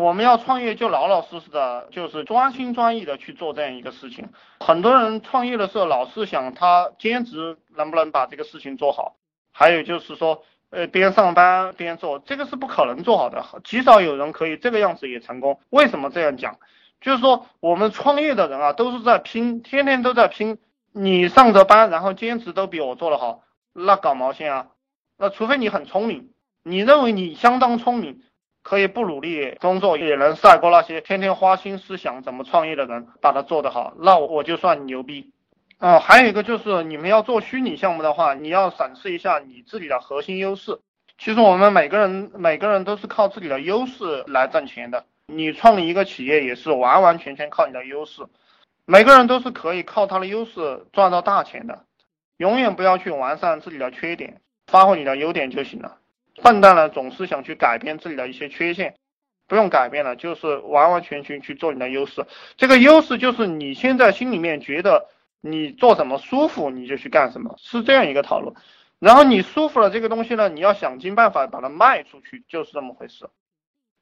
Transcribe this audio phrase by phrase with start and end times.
[0.00, 4.30] 我们要创业就老老实实的，就是专心专意的去做这样一个事情。
[4.58, 9.16] 很多人创业的时候老是想他兼职能不能把这个事情做好，
[9.52, 13.44] 还有就是说，呃，边上班边做，这个是不可能做好的。
[13.62, 15.60] 极少有人可以这个样子也成功。
[15.68, 16.58] 为什么这样讲？
[17.02, 20.58] 就是说我们创业的人啊，都是在拼，天天都在拼。
[20.92, 23.42] 你上着班，然后兼职都比我做得好，
[23.74, 24.68] 那搞毛线啊？
[25.18, 26.30] 那除非你很聪明，
[26.62, 28.22] 你认为你相当聪明。
[28.62, 35.30] 可以不努力工作也能赛过那些天天花心思想怎么创业的人，把它做得好，那我就算牛逼。
[35.78, 40.78] 啊，还有一个就是你们要做虚拟项目的话，你要展示一下你自己的核心优势。
[41.16, 45.04] 其实我们每个人每个人都是靠自己的优势来挣钱的。
[45.26, 48.22] 你创立一个企业也是完完全全靠你的优势。
[48.84, 51.84] 每个人都是可以靠他的优势赚到大钱的。
[52.36, 55.98] 永远不要去完善自己的缺点，发挥你的优点就行了。
[56.42, 58.96] 笨蛋呢，总是想去改变自己的一些缺陷，
[59.46, 62.26] 不用改变了，就是完完全全去做你的优势。
[62.56, 65.08] 这个优势就是你现在心里面觉得
[65.40, 68.54] 你做什么舒服，你就去干什么，是这样一个套路。
[68.98, 73.30] 然后你舒服了这个东西呢，你要想尽办法把它卖出去，就是这么回事。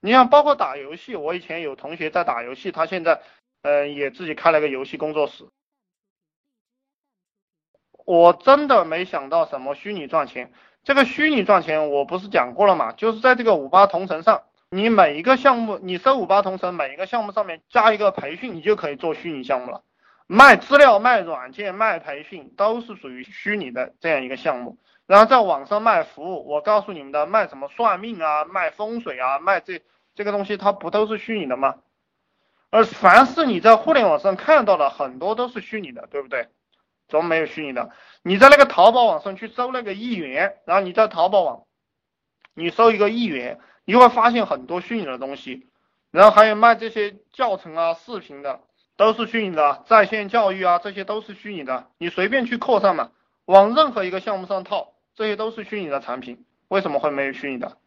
[0.00, 3.20] 你像包括打游戏，我以前有同学在打游戏，他现在
[3.62, 5.44] 呃也自己开了个游戏工作室。
[8.04, 10.52] 我真的没想到什么虚拟赚钱。
[10.88, 12.92] 这个虚拟赚钱，我不是讲过了嘛？
[12.92, 19.82] 就是在这个五八同城上，你每一个项目，你搜五八同城，每一个项目上面加一个培训，你就可以做虚拟项目了。
[20.26, 24.78] 卖资料、卖软件、卖培训，都是属于虚拟的这样一个项目。
[25.06, 29.82] 然后在网上卖服务，我告诉你们的，卖什么算命啊，卖风水啊，卖这
[30.14, 31.74] 这个东西，它不都是虚拟的吗？
[32.70, 36.48] 而凡是你在互联网上看到的，很多都是虚拟的，对不对？
[37.08, 37.90] 怎么没有虚拟的？
[38.22, 41.62] 你在那个淘宝网上去搜那个一元，然后你在淘宝网，
[42.54, 45.66] 你搜一个一元，你会发现很多虚拟的东西，
[46.10, 48.60] 然后还有卖这些教程啊、视频的，
[48.96, 51.86] 都是虚拟的，在线教育啊，这些都是虚拟的。
[51.98, 53.10] 你随便去扩散嘛，
[53.46, 56.44] 往任何一个项目上套，这些都是虚拟的产品。
[56.68, 57.78] 为什么会没有虚拟的？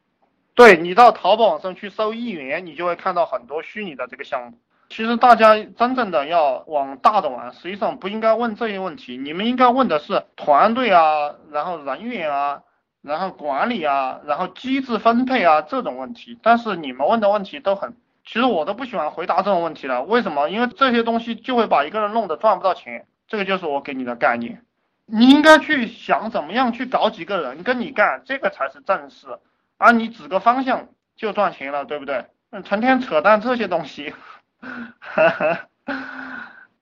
[0.55, 4.57] 对你到淘宝网上去搜一元，你就会看到很多虚拟的这个项目。
[4.91, 12.63] 其实大家真正的要往大的玩，实际上不应该问这些问题，你们应该问的是团队啊，然后人员啊，
[13.02, 16.38] 然后管理啊，然后机制分配啊这种问题。
[16.44, 20.03] 但是你们问的问题都很，其实我都不喜欢回答这种问题了。
[20.03, 20.50] 为什么？
[20.50, 23.06] 因为这些东西就会把一个人弄得赚不到钱。
[23.29, 24.62] 这个就是我给你的概念。
[25.06, 29.40] 你应该去想怎么样去搞几个人跟你干，这个才是正事。
[29.78, 32.25] 而你指个方向就赚钱了，对不对？
[32.53, 34.13] 嗯成天扯淡这些东西。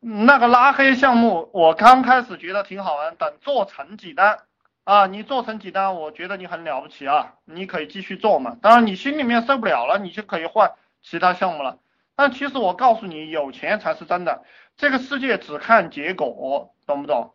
[0.02, 4.40] 那个拉黑项目，我刚开始觉得挺好玩，等做成几单
[4.84, 8.58] 啊，你做成几单，我觉得你很了不起啊，你可以继续做嘛。
[8.62, 11.80] 当然你心里面受不了了，你就可以换其他项目了。
[12.16, 14.44] 但其实我告诉你，有钱才是真的。
[14.78, 17.34] 这个世界只看结果，懂不懂？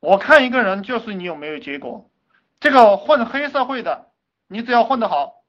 [0.00, 2.10] 我看一个人就是你有没有结果。
[2.60, 4.08] 这个混黑社会的，
[4.48, 5.42] 你只要混得好，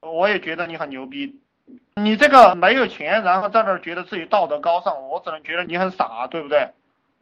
[0.00, 1.40] 我也觉得你很牛逼。
[1.94, 6.70] 你这个没有钱，然后在那儿觉得自己道德高尚，我只能觉得你很傻，对不对？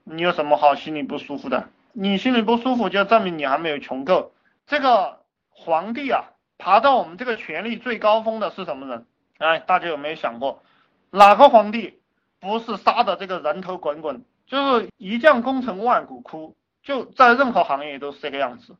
[0.04, 1.68] 你有什么好心里不舒服的？
[1.92, 4.32] 你心里不舒服，就证明你还没有穷够。
[4.66, 5.20] 这个
[5.50, 6.24] 皇帝啊，
[6.58, 9.06] 爬到我们这个权力最高峰的是什么人？
[9.38, 10.62] 哎，大家有没有想过，
[11.10, 12.00] 哪个皇帝
[12.40, 14.24] 不是杀的这个人头滚滚？
[14.46, 18.76] 就是一将功成万骨枯，就在任何行业都是这个样子。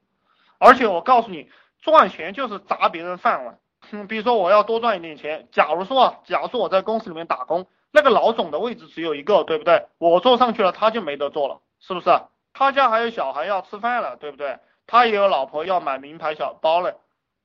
[0.58, 3.58] 而且我告诉你，赚钱就是砸别人饭碗。
[3.90, 9.86] 嗯，比如说我要多赚一点钱，假如说啊，假如说我在公司里面打工，那个老总的位置只有一个，对不对？
[9.98, 12.10] 我坐上去了，他就没得坐了，是不是？
[12.52, 14.58] 他家还有小孩要吃饭了，对不对？
[14.86, 16.96] 他也有老婆要买名牌小包了，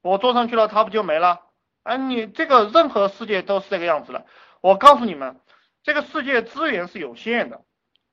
[0.01, 1.41] 我坐上去了，他不就没了？
[1.83, 4.25] 哎，你这个任何世界都是这个样子的。
[4.61, 5.39] 我告诉你们，
[5.83, 7.61] 这个世界资源是有限的，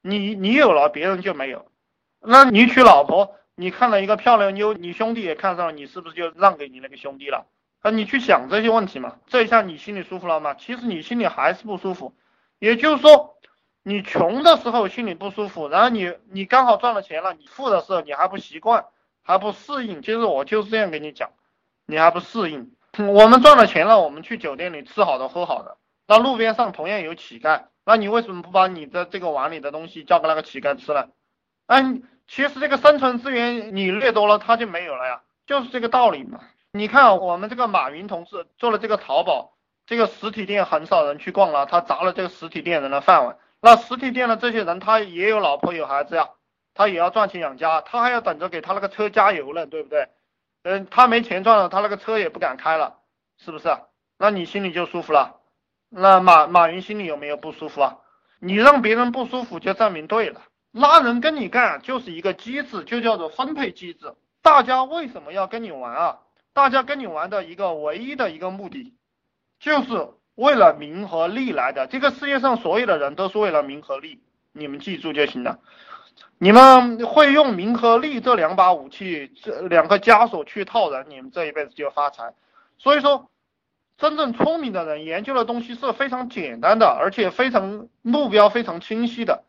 [0.02, 1.66] 你你有了，别人就没有。
[2.20, 7.46] 那你娶老婆，你看了一个漂亮妞，你兄弟也看上了，你是不是就让给你那个兄弟了？
[7.80, 10.54] 啊，你去想这些问题嘛，这一下你心里舒服了吗？
[10.54, 12.14] 其实你心里还是不舒服，
[12.58, 13.36] 也就是说，
[13.82, 18.84] 你穷的时候心里不舒服，然后你你刚好赚了钱了，你富的时候你还不习惯，
[19.22, 20.02] 还不适应。
[20.02, 21.30] 其实我就是这样跟你讲，
[21.86, 22.72] 你还不适应。
[22.98, 31.08] 我们赚了钱了，我们去酒店里吃好的喝好的，那路边上同样有乞丐，那你为什么不把你的这个碗里的东西交给那个乞丐吃呢？
[31.64, 31.82] 哎，
[32.28, 36.40] 其实这个生存资源你掠夺了，他就没有了呀，就是这个道理嘛。
[36.72, 39.56] 你看，我们这个马云同志做了这个淘宝，
[39.86, 43.36] 这个实体店很少人去逛了，他砸了这个实体店人的饭碗。
[43.60, 46.30] 那实体店的这些人，他也有老婆有孩子呀，
[46.72, 50.08] 他也要赚钱养家，他还要等着给他那个车加油呢，对不对？
[50.62, 52.98] 嗯，他没钱赚了，他那个车也不敢开了，
[53.36, 53.76] 是不是？
[54.16, 55.40] 那你心里就舒服了。
[55.88, 57.98] 那马马云心里有没有不舒服啊？
[58.38, 60.42] 你让别人不舒服，就证明对了。
[60.70, 64.14] 拉人跟你干就是一个机制，就叫做分配机制。
[64.40, 66.18] 大家为什么要跟你玩啊？
[66.60, 68.92] 大家跟你玩的一个唯一的一个目的，
[69.60, 71.86] 就是为了名和利来的。
[71.86, 74.20] 这个世界上所有的人都是为了名和利，
[74.52, 75.58] 你们记住就行了。
[76.36, 82.34] 你们会用名和利这两把武器，这两个枷锁去套人，你们这一辈子就发财。
[82.76, 83.30] 所以说，
[83.96, 89.44] 真正聪明的人研究的东西是非常简单的，而且非常目标非常清晰的。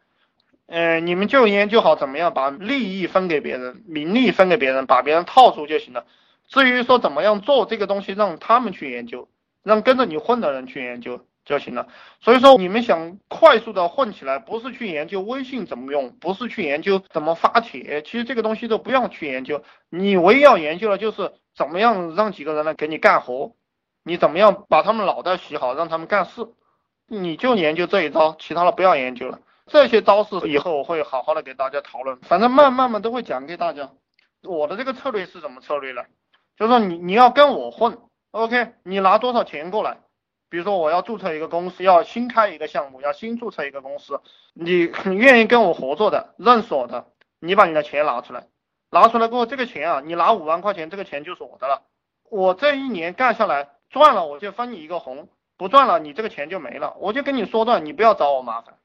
[0.67, 6.05] 嗯，你们就研究好怎么样把利益分给别人，名利分给别人，把别人套住就行了。
[6.51, 9.30] 至于说怎么样做这个东西，让他们去研究，
[9.63, 11.88] 让跟着你混的人去研究就行了。
[12.19, 19.63] 所以说，你们想快速的混起来，不是去研究微信怎么用，不是去研究怎么发帖，其实这个东西都不要去研究。
[19.89, 23.56] 你唯一要研究的就是怎么样让几个人来给你干活，
[24.04, 26.45] 你怎么样把他们脑袋洗好，让他们干事，
[27.07, 29.39] 你就研究这一招，其他的不要研究了。
[29.68, 33.89] 这些招式以后我会好好的给大家讨论，反正慢慢慢都会讲给大家。
[34.44, 36.01] 我的这个策略是什么策略呢？
[36.57, 37.98] 就是说你你要跟我混
[38.31, 38.74] ，OK？
[38.83, 39.98] 你拿多少钱过来？
[40.50, 44.19] 比如说我要注册一个公司，要新开一个项目，要新注册一个公司，
[44.53, 47.07] 你愿意跟我合作的，认识我的，
[47.39, 48.48] 你把你的钱拿出来，
[48.89, 51.83] 拿出来过后，这个钱啊，你拿五万块钱，这个钱就是我的了。
[52.30, 55.27] 我这一年干下来赚了，我就分你一个红；
[55.57, 56.97] 不赚了，你这个钱就没了。
[57.00, 58.75] 我就跟你说断，你不要找我麻烦。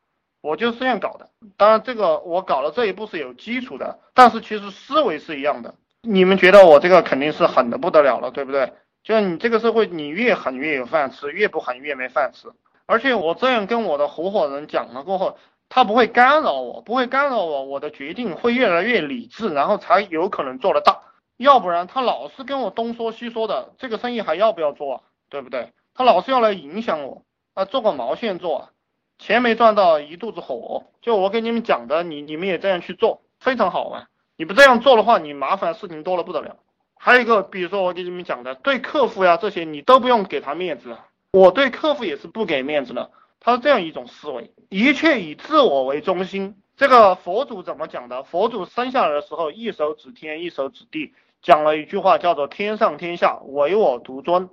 [0.42, 5.74] 我就是这样搞的，当然这个我搞了这一步是有基础的，但是其实思维是一样的。
[6.06, 8.72] 你们觉得我这个肯定是狠的不得了了，对不对？
[9.02, 12.48] 就你这个社会，你越狠越有饭吃，越不狠越没饭吃。
[12.86, 15.38] 而且我这样跟我的合伙人讲了过后，
[15.68, 21.00] 他不会干扰我，不会干扰我，我的决定会越来越理智，然后才有可能做得大。
[21.36, 25.00] 要不然他老是跟我东说西说的，这个生意还要不要做啊？
[25.28, 25.72] 对不对？
[25.94, 27.22] 他老是要来影响我，
[27.54, 28.70] 啊，做个毛线做啊？
[29.18, 30.84] 钱没赚到，一肚子火。
[31.00, 34.08] 就我给你们讲的，你你们也这样去做，非常好玩。
[34.36, 36.56] 你不这样做的话，你麻烦事情多了不得了。
[36.98, 40.96] 还有一个，比如说我给你们讲的，对客户呀这些，你都不用给他面子。
[41.30, 43.10] 我对客户也是不给面子的。
[43.40, 46.56] 他是这样一种思维，一切以自我为中心。
[46.76, 48.24] 这个佛祖怎么讲的？
[48.24, 54.50] 佛祖生下来的时候，一手指天，一手指地，讲了一句话，叫做“天上天下，唯我独尊”。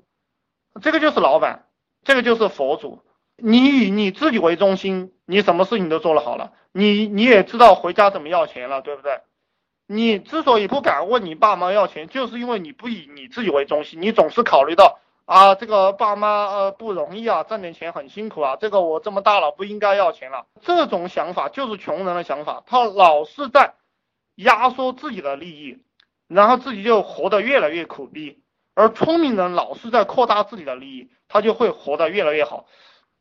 [0.81, 1.65] 这个就是老板，
[2.03, 3.01] 这个就是佛祖。
[3.35, 9.19] 你以你自己为中心，你什么事情都做了好了，你你也知道回家怎么要钱了，对不对？
[9.85, 23.73] 你之所以不敢问你爸妈要钱，就是因为你不以你自己为中心，你总是考虑到啊，这个爸妈呃不容易啊，挣点钱很辛苦啊，这个我这么大了不应该要钱了，这种想法就是穷人的想法，他老是在
[24.35, 25.83] 压缩自己的利益，
[26.27, 28.41] 然后自己就活得越来越苦逼，
[28.73, 32.65] 而聪明人老是在扩大自己的利益，他就会活得越来越好。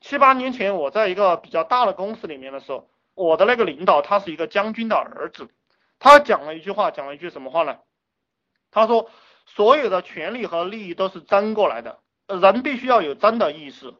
[0.01, 5.49] 七八年前，我在一个比较大的公司里面的时候，我的那个领导他是一个将军的儿子，
[6.03, 7.79] 他讲了一句话，讲了一句什么话呢？
[8.73, 9.09] 他说，
[9.47, 13.95] 所有的权利和利益都是争过来的，人必须要有争的意识，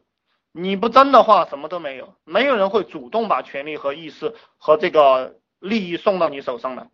[0.51, 6.89] 你不争的话，什么都没有，没有人会主动把权利和意识和这个利益送到你手上的，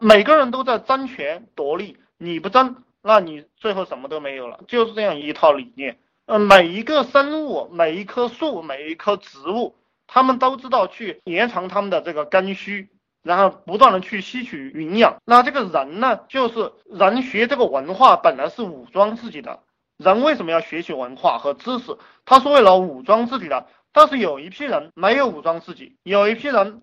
[0.00, 5.98] 每个人都在争权夺利，你不争，那你最后什么都没有了，就是这样一套理念。
[6.24, 12.88] 呃，每一个生物，每一棵树，每一棵植物，他们都知道去延长他们的这个根须，
[13.26, 15.16] 然后不断的去吸取营养。
[15.24, 19.58] 那这个人呢，就是人学这个文化本来是武装自己的。
[19.96, 21.98] 人为什么要学习文化和知识？
[22.24, 23.66] 他是为了武装自己的。
[23.92, 26.82] 但是有一批人没有武装自己，有一批人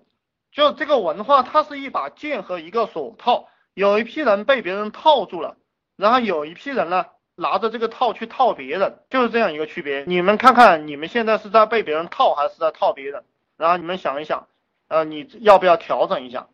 [0.52, 3.48] 就这个文化，它是一把剑和一个锁套。
[3.74, 5.56] 有一批人被别人套住了，
[5.96, 7.06] 然后有一批人呢？
[7.36, 10.04] 拿着这个套去套别人，就是这样一个区别。
[10.06, 13.24] 你们看看，你们现在是在被别人套，还是在套别人？
[13.58, 14.48] 然后你们想一想，
[14.94, 16.48] 呃，你要不要调整一下？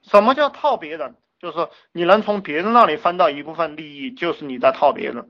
[0.00, 1.14] 什么叫套别人？
[1.38, 5.28] 就是你能从别人那里分到一部分利益，就是你在套别人。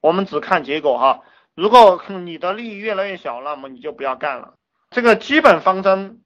[0.00, 1.22] 我们只看结果哈。
[1.54, 4.54] 如果你的利益越来越小，那么你就不要干了。
[4.90, 6.20] 这个基本方针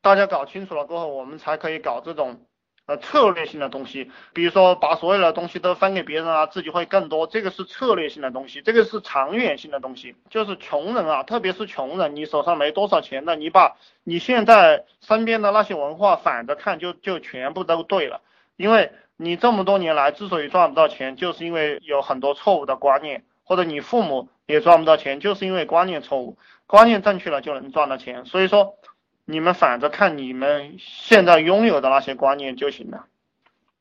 [0.00, 2.46] 大家搞清楚了过后，我们才可以搞这种。
[2.84, 10.16] 呃，策略性的东西，比如说把所有的东西都分给别人啊，自己会更多，这个是策略性的东西，这个是长远性的东西。
[10.30, 18.20] 就是穷人啊，特别是穷人，你手上没多少钱的，你把你现在身边的那些文化反着看，就就全部都对了。
[18.56, 26.36] 因为你这么多年来之所以赚不到钱，就是因为有很多错误的观念，或者你父母也赚不到钱，就是因为观念错误。
[26.66, 28.74] 观念正确了就能赚到钱，所以说。
[29.24, 33.06] 你们反着看，你们现在拥有的那些观念就行了。